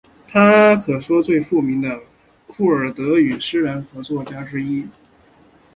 [0.27, 1.99] 她可说是最负盛名的
[2.47, 4.87] 库尔德语诗人和作家之一。